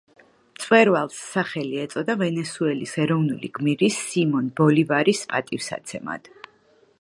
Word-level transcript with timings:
მწვერვალს 0.59 1.17
სახელი 1.33 1.81
ეწოდა 1.83 2.15
ვენესუელის 2.21 2.95
ეროვნული 3.03 3.51
გმირის 3.59 4.01
სიმონ 4.07 4.49
ბოლივარის 4.61 5.23
პატივსაცემად. 5.35 6.33